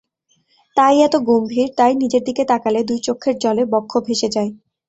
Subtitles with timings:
[0.77, 4.51] তাই এত গম্ভীর, তাই নিজের দিকে তাকালে দুই চক্ষের জলে বক্ষ ভেসে যায়।